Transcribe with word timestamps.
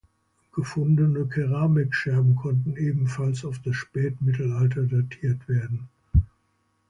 Gefundene 0.55 1.27
Keramikscherben 1.27 2.35
konnten 2.35 2.75
ebenfalls 2.75 3.45
auf 3.45 3.59
das 3.59 3.75
Spätmittelalter 3.75 4.81
datiert 4.87 5.47
werden. 5.47 5.89